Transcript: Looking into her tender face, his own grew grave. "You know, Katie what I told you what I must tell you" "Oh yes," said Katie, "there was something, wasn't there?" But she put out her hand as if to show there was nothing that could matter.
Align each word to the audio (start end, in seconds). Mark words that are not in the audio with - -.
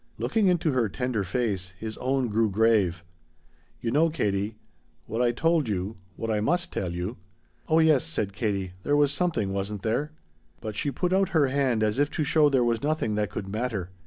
Looking 0.17 0.47
into 0.47 0.71
her 0.71 0.89
tender 0.89 1.23
face, 1.23 1.75
his 1.77 1.95
own 1.99 2.29
grew 2.29 2.49
grave. 2.49 3.03
"You 3.81 3.91
know, 3.91 4.09
Katie 4.09 4.57
what 5.05 5.21
I 5.21 5.31
told 5.31 5.67
you 5.67 5.95
what 6.15 6.31
I 6.31 6.41
must 6.41 6.73
tell 6.73 6.91
you" 6.91 7.17
"Oh 7.69 7.77
yes," 7.77 8.03
said 8.03 8.33
Katie, 8.33 8.73
"there 8.81 8.97
was 8.97 9.11
something, 9.13 9.53
wasn't 9.53 9.83
there?" 9.83 10.11
But 10.59 10.75
she 10.75 10.89
put 10.89 11.13
out 11.13 11.29
her 11.37 11.49
hand 11.49 11.83
as 11.83 11.99
if 11.99 12.09
to 12.17 12.23
show 12.23 12.49
there 12.49 12.63
was 12.63 12.81
nothing 12.81 13.13
that 13.13 13.29
could 13.29 13.47
matter. 13.47 13.91